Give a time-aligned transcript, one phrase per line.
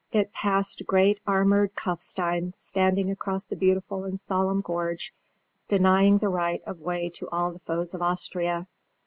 [0.11, 5.13] It passed great armoured Kuffstein standing across the beautiful and solemn gorge,
[5.67, 8.65] denying the right of way to all the foes of Austria.